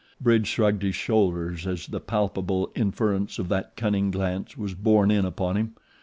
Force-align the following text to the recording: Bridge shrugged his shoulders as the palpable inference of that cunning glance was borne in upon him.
Bridge 0.19 0.47
shrugged 0.47 0.81
his 0.81 0.95
shoulders 0.95 1.67
as 1.67 1.85
the 1.85 1.99
palpable 1.99 2.71
inference 2.73 3.37
of 3.37 3.49
that 3.49 3.75
cunning 3.75 4.09
glance 4.09 4.57
was 4.57 4.73
borne 4.73 5.11
in 5.11 5.25
upon 5.25 5.57
him. 5.57 5.75